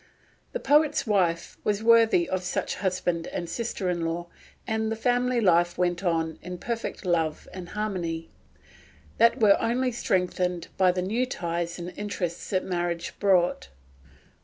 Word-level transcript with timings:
The 0.53 0.59
poet's 0.59 1.05
wife 1.05 1.59
was 1.63 1.83
worthy 1.83 2.27
of 2.27 2.41
such 2.41 2.73
a 2.73 2.77
husband 2.79 3.27
and 3.27 3.47
sister 3.47 3.87
in 3.87 4.01
law, 4.03 4.29
and 4.65 4.91
the 4.91 4.95
family 4.95 5.39
life 5.39 5.77
went 5.77 6.03
on 6.03 6.39
in 6.41 6.57
perfect 6.57 7.05
love 7.05 7.47
and 7.53 7.69
harmony, 7.69 8.31
that 9.19 9.39
were 9.39 9.61
only 9.61 9.91
strengthened 9.91 10.69
by 10.75 10.91
the 10.91 11.03
new 11.03 11.27
ties 11.27 11.77
and 11.77 11.93
interests 11.95 12.49
that 12.49 12.63
marriage 12.65 13.13
brought. 13.19 13.69